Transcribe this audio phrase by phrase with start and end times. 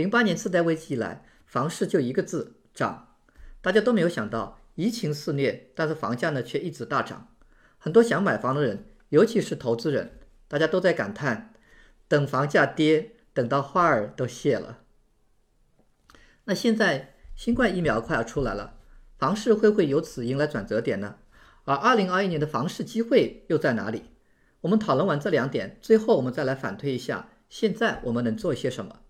[0.00, 3.14] 零八年次贷危机以来，房市就一个字涨，
[3.60, 7.28] 大家都没有想到疫情肆虐，但是房价呢却一直大涨。
[7.76, 10.18] 很多想买房的人，尤其是投资人，
[10.48, 11.52] 大家都在感叹，
[12.08, 14.78] 等房价跌，等到花儿都谢了。
[16.44, 18.78] 那现在新冠疫苗快要出来了，
[19.18, 21.16] 房市会不会由此迎来转折点呢？
[21.64, 24.04] 而二零二一年的房市机会又在哪里？
[24.62, 29.00] 我们讨论完这两点，最后我们再来反推一下，现在我们能做些什么？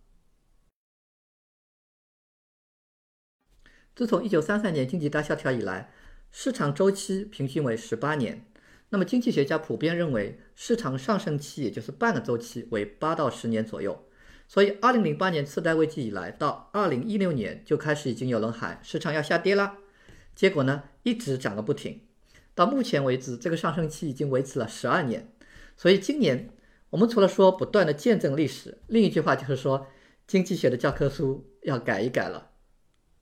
[3.94, 5.90] 自从一九三三年经济大萧条以来，
[6.30, 8.46] 市场周期平均为十八年。
[8.90, 14.04] 那么经济学家普遍认为，市场上升期也就是半个周期为八到十年左右。
[14.48, 19.76] 所以，二零零八年次贷危机以来到二零一六年就开始已经有人喊市场要下跌了，
[20.34, 22.00] 结果呢一直涨个不停。
[22.54, 25.32] 到目前为止，这个上升期已经维持了十二年。
[25.76, 26.50] 所以今年
[26.90, 29.86] 我们除了说不断的见证历史，另一句话就是说，
[30.26, 32.49] 经济学的教科书要改一改了。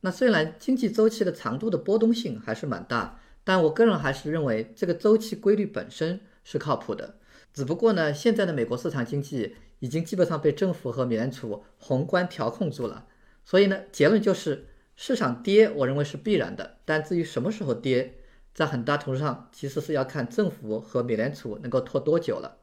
[0.01, 7.17] 那虽然经济周期的长度的波动性还是蛮大，但我个人还是认为这个周期规律本身是靠谱的。
[7.53, 13.07] 只不过呢，现在的美国市场经济已经基本上被政府和美联储宏观调控住了，
[13.45, 16.77] 所以呢，结论就是市场跌，我认为是必然的。
[16.85, 18.19] 但至于什么时候跌，
[18.55, 22.59] 在很大程度上其实是要看政府和美联储能够拖多久了。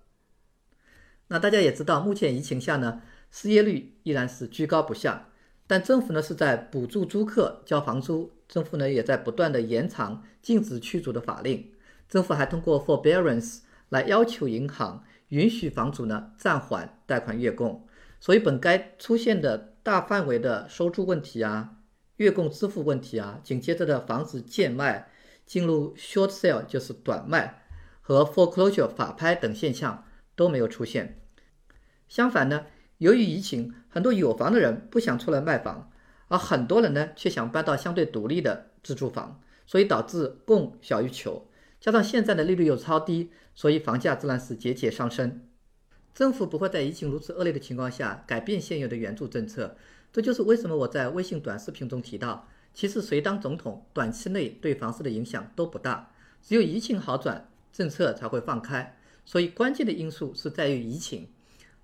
[1.28, 5.30] 那大家也知道，目前疫情下呢，失业率依然是居高不下。
[5.68, 11.72] 但政府呢是在补助租客交房租，政府呢也在不断的延长禁止驱逐的法令，
[12.08, 17.88] 政府还通过 forbearance 来要求银行允许房主呢暂缓贷款月供，
[18.20, 21.78] 所以本该出现的大范围的收租问题啊、
[22.18, 25.10] 月供支付问题啊，紧接着的房子贱卖
[25.48, 27.64] 进入 short sale 就是短卖
[28.02, 30.06] 和 foreclosure 法拍等现象
[30.36, 31.20] 都没有出现，
[32.08, 32.68] 相反呢。
[33.00, 35.92] 由于疫情，很多有房的人不想出来卖房，
[36.30, 41.48] 而很多人呢却想搬到相对独立的自住房，所以导致供小于求。
[41.82, 45.42] 加上现在的利率又超低，所以房价自然是节节上升。
[46.14, 49.76] 政府不会在疫情如此恶劣的情况下改变现有的援助政策，
[50.14, 58.98] 这就是为什么我在微信短视频中提到，其实谁当总统，短期内对房市的影响都不大，只有疫情好转，政策才会放开。
[59.26, 61.28] 所以关键的因素是在于疫情。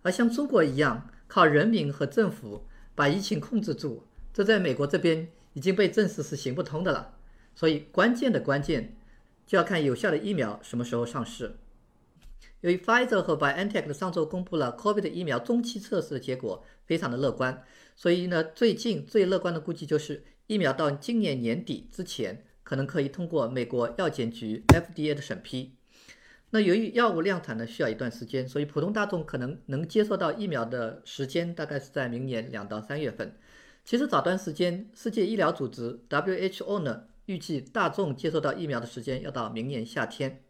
[0.03, 4.03] 而像中国一样靠人民和政府把疫情控制住，
[4.33, 7.15] 这在美国这边已经被证实是行不通的了。
[7.53, 8.95] 所以关键的关键
[9.45, 11.57] 就要看有效的疫苗什么时候上市。
[12.61, 17.63] 由于 Pfizer 和 BioNTech 上周公布了 COVID 疫苗中期测试的结果非常的乐观，
[17.95, 25.75] 所以呢，最近最乐观的估计就是疫苗到今年年底之前可能可以通过美国药检局 FDA 的审批。
[26.53, 33.33] 那由于药物量产呢需要一段时间，所以普通大众可能能接受到疫苗的时间大概是在明年两到三月份。
[33.85, 40.43] 其实早段时间，世界医疗组织 WHO 呢预计大众接受到疫苗的时间要到明年夏天。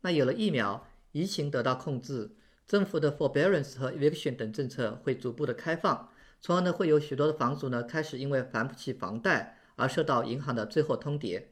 [0.00, 2.30] 那有了疫苗，疫情得到控制，
[2.66, 6.08] 政府的 forbearance 和 eviction 等政策会逐步的开放，
[6.40, 11.42] 从而呢会有许多的房主呢开始因为还不起房贷而受到银行的最后通牒。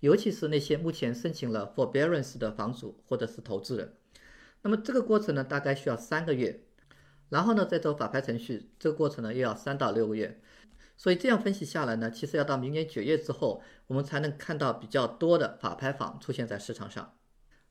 [0.00, 3.94] 尤其是那些目前申请了 forbearance 的房主或者是投资人，
[4.62, 6.64] 那么这个过程呢，大概需要三个月，
[7.28, 10.40] 然后呢再走法拍程序，这个过程呢又要三到六个月，
[10.96, 17.14] 所以这样分析下来呢，其实要到明年九月之后，我们才能看到比较多的法拍房出现在市场上。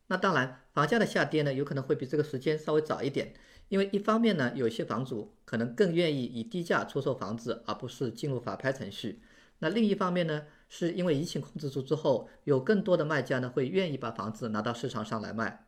[0.07, 3.33] 那当然，房价的下跌呢，有可能会比这个时间稍微早一点，
[3.69, 9.21] 因为一方面呢，有些房主可能更愿意以低价出售房子，而不是进入法拍程序。
[9.59, 10.45] 那另一方面呢？
[10.69, 15.65] 是因为疫情控制住之后，有更多的卖家呢会愿意把房子拿到市场上来卖。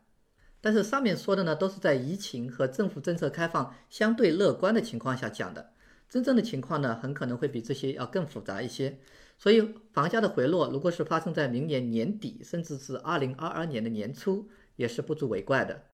[0.60, 5.72] 但是上面说的呢都是在疫情和政府政策开放相对乐观的情况下讲的，
[6.08, 9.00] 真正的情况呢很可能会比这些要更复杂一些。
[9.36, 15.86] 所以房价的回落如果是发生在明年年底，甚至是二零二二年的年初，也是不足为怪的。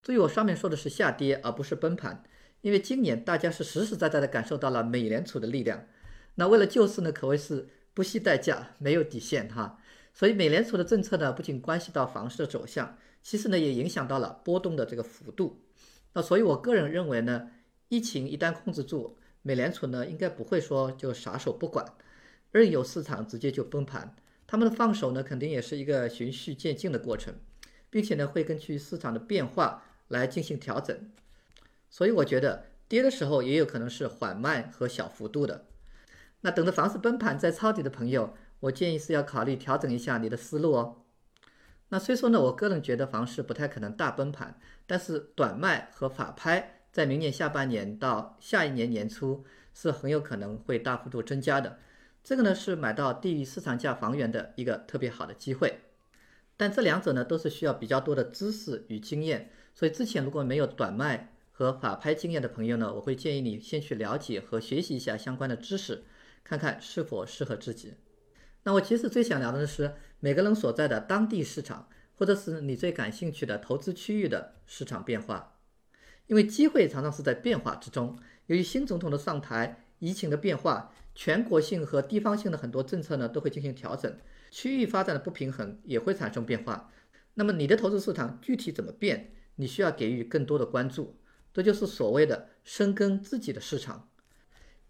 [0.00, 2.24] 注意我上面说的是下跌，而不是崩盘，
[2.62, 5.86] 因为今年大家是实实在在的感受到了美联储的力量。
[6.40, 9.78] 那为了救市呢，可谓是不惜代价，没有底线哈。
[10.14, 15.60] 所以美联储的政策呢，不仅关系到房市的走向，其实呢也影响到了波动的这个幅度。
[16.14, 17.50] 那所以我个人认为呢，
[17.88, 21.84] 疫情一旦控制住，美联储呢应该不会说就撒手不管，
[22.52, 24.16] 任由市场直接就崩盘。
[24.46, 27.34] 他们的放手呢，肯定也是一个循序渐进的过程，
[27.90, 30.98] 并且呢会根据市场的变化来进行调整。
[31.90, 35.66] 所以我觉得跌的时候也有可能是缓慢和小幅度的。
[36.42, 41.02] 那等着房市崩盘再抄底的朋友，我建议是要考虑调整一下你的思路哦。
[41.90, 49.44] 那虽说呢，我个人觉得房市不太可能大崩盘，但是短卖和法拍在明年下半年到下一年年初
[49.74, 51.78] 是很有可能会大幅度增加的。
[52.22, 55.80] 这个呢是买到低于市场价房源的一个特别好的机会。
[56.56, 66.04] 但这两者呢都是需要比较多的知识与经验，所以之前如果没有短卖和法拍经验的朋友呢，我会建议你先去了解和学习一下相关的知识，
[66.44, 67.94] 看看是否适合自己。
[68.62, 75.58] 那我其实最想聊的是每个人所在的当地市场，或者是你最感兴趣的投资区域的市场变化，
[76.26, 78.18] 因为机会常常是在变化之中。
[78.46, 84.18] 由于新总统的上台，疫情的变化，全国性和地方性的很多政策呢都会进行调整，
[84.50, 86.92] 区域发展的不平衡也会产生变化。
[87.34, 91.16] 那么你的投资市场具体怎么变，你需要给予更多的关注。
[91.54, 94.09] 这就是所谓的深耕自己的市场。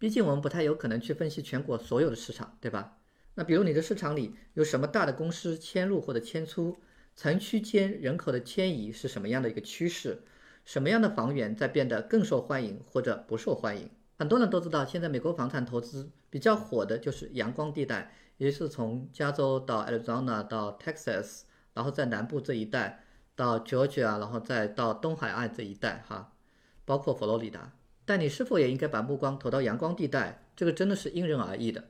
[0.01, 2.97] 毕竟我们不太有可能去分析全国所有的市场，对吧？
[3.35, 6.79] 那比如你的市场里有什么大的公司迁入或者迁出，
[7.15, 10.23] 城区间人口的迁移是什么样的一个趋势？
[10.65, 13.91] 什么样的房源在变得更受欢迎或者不受欢迎？
[14.17, 21.43] 很多人都知道，现在美国房产投资比较火的就是阳光地带，也是从加州到 Arizona 到 Texas，
[21.75, 23.05] 然后在南部这一带
[23.37, 26.33] 到 Georgia，然后再到东海岸这一带，哈，
[26.87, 27.73] 包括佛罗里达。
[28.11, 30.43] 但你是否也应该把目光投到阳光地带？
[30.57, 31.85] 这个真的是因人而异的。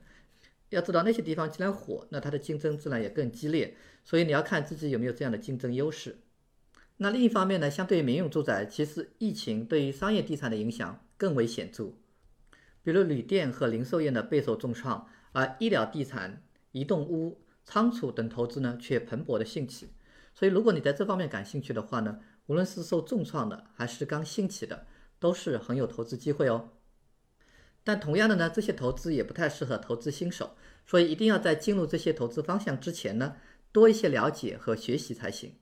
[0.68, 3.74] 要知道那些地方既然火，那它的竞争自然也更激烈，
[4.04, 6.18] 所以你要看自己有没有这样的竞争优势。
[6.98, 11.94] 那另一方面呢，相对于民用住宅，其实疫情对于商业地产的影响更为显著。
[12.82, 16.42] 比如旅店和零售业呢备受重创，而医疗地产、
[16.72, 19.88] 移动屋、仓储等投资呢却蓬勃的兴起。
[20.34, 24.86] 所以如果你在这方面感兴趣的话呢，无论是受重创的还是刚兴起的，
[25.20, 26.72] 都是很有投资机会哦。
[27.84, 33.36] 但同样的呢，这些投资也不太适合投资新手，所以一定要在进入这些投资方向之前呢，
[33.70, 35.54] 多一些了解和学习才行。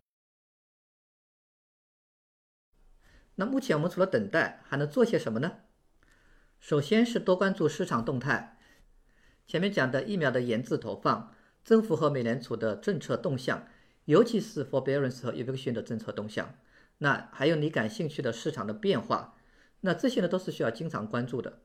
[3.37, 5.58] 那目前我们除了等待，还能做些什么呢？
[6.58, 8.58] 首先是多关注市场动态，
[9.46, 11.32] 前面讲的疫苗的研制投放，
[11.64, 13.69] 政府和美联储的政策动向，
[14.06, 16.58] 尤其是 forbearance 和 eviction 的政策动向，
[16.99, 19.38] 那还有你感兴趣的市场的变化，
[19.80, 21.60] 那这些呢都是需要经常关注的。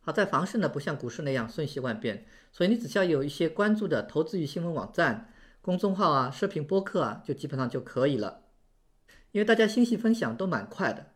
[0.00, 5.32] 好在房市呢不像股市那样瞬息万变，所以你只需要有一些关注的投资与新闻网站、
[5.62, 8.42] 公众号啊、视频播客啊，就基本上就可以了。
[9.32, 11.06] 因为大家信息分享都蛮快的。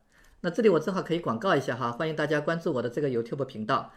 [0.40, 3.92] 那这里我正好可以广告一下哈，欢迎大家关注我的这个 YouTube 频道，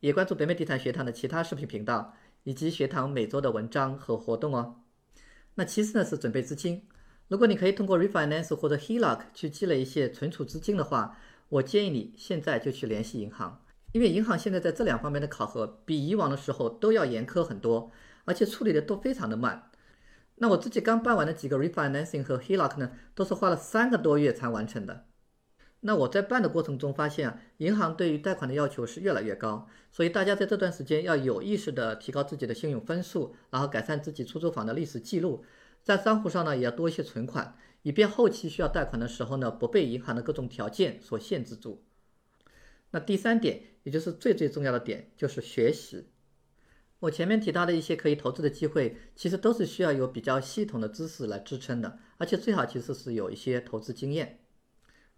[0.00, 4.80] 也关注北美地产学堂的其他视频频道，以及学堂每周的文章和活动哦。
[5.54, 6.88] 那其次呢是准备资金，
[7.28, 11.16] 如果你可以通过 Refinance 或者 HELOC 去积累一些存储资金的话，
[11.52, 13.62] 我建议你现在就去联系银行。
[13.92, 17.90] 因为银行现在在这两方面的考核比以往的时候都要严苛很多，
[18.24, 19.70] 而且处理的都非常的慢。
[20.36, 25.04] 那我自己刚办完的几个 refinancing 和 HELOC 呢，都是花了三个多月才完成的。
[25.80, 35.44] 那我在办的过程中发现啊，银行对于贷款的要求是越来越高，所以大家在这段时间要有意识的提高自己的信用分数，然后改善自己出租房的历史记录，
[35.82, 41.84] 在账户上呢也要多一些存款，以便后期需要贷款的时候呢不被银行的各种条件所限制住。
[42.90, 43.64] 那第三点。
[43.84, 46.06] 也就是最最重要的点，就是学习。
[47.00, 54.38] 我前面提到的一些可以投资的机会，其实都是需要有比较系统的知识来支撑的，而且最好其实是有一些投资经验。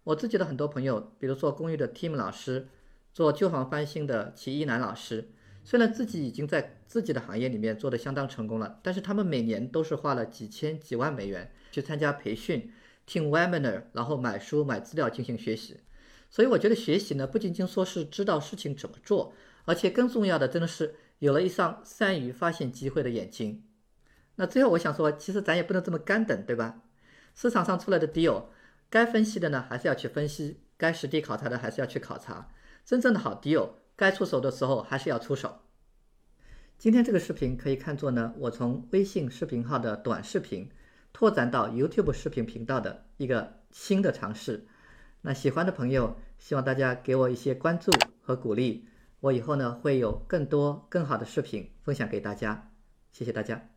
[0.03, 2.69] 我自己的很多朋友，比如说公寓的 Tim 老师，
[3.13, 5.29] 做旧房翻新的齐一楠老师，
[5.63, 12.71] 虽然自己已经在自己的行业里面做得相当成功了，但是他们每年都是花了几千几万美元去参加培训、
[13.05, 15.81] 听 Webinar，然后买书买资料进行学习。
[16.29, 19.33] 所以我觉得学习呢，不仅仅说是知道事情怎么做，
[19.65, 23.65] 而且更重要的，真的是有了一双善于发现机会的眼睛。
[24.37, 26.81] 那最后我想说，其实咱也不能这么干等，对吧？
[27.35, 28.45] 市场上出来的 deal，
[28.89, 32.49] 该分析的呢还是要去分析，该实地考察的还是要去考察。
[32.85, 35.59] 真正的好 deal，该出手的时候还是要出手。
[36.77, 40.69] 今天这个视频可以看作呢，我从微信视频号的短视频
[41.15, 44.67] 拓展到 YouTube 视频频道的一个新的尝试。
[45.21, 47.89] 那喜欢的朋友，希望大家给我一些关注
[48.21, 48.85] 和鼓励，
[49.21, 52.69] 我以后呢会有更多更好的视频分享给大家，
[53.13, 53.74] 谢谢大家。